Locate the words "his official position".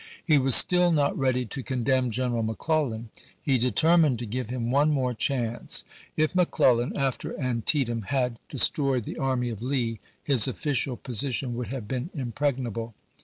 10.23-11.53